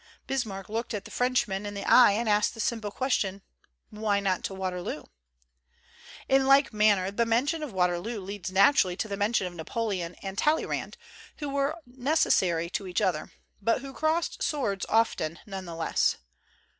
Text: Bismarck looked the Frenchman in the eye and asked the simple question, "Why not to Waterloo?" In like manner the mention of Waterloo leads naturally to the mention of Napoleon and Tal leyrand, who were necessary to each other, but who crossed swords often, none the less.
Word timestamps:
Bismarck 0.25 0.67
looked 0.67 0.93
the 1.05 1.11
Frenchman 1.11 1.63
in 1.63 1.75
the 1.75 1.83
eye 1.85 2.13
and 2.13 2.27
asked 2.27 2.55
the 2.55 2.59
simple 2.59 2.89
question, 2.89 3.43
"Why 3.91 4.19
not 4.19 4.43
to 4.45 4.53
Waterloo?" 4.55 5.03
In 6.27 6.47
like 6.47 6.73
manner 6.73 7.11
the 7.11 7.23
mention 7.23 7.61
of 7.61 7.71
Waterloo 7.71 8.19
leads 8.19 8.51
naturally 8.51 8.95
to 8.95 9.07
the 9.07 9.15
mention 9.15 9.45
of 9.45 9.53
Napoleon 9.53 10.15
and 10.23 10.39
Tal 10.39 10.55
leyrand, 10.57 10.95
who 11.37 11.49
were 11.49 11.75
necessary 11.85 12.67
to 12.71 12.87
each 12.87 12.99
other, 12.99 13.31
but 13.61 13.81
who 13.81 13.93
crossed 13.93 14.41
swords 14.41 14.87
often, 14.89 15.37
none 15.45 15.65
the 15.65 15.75
less. 15.75 16.17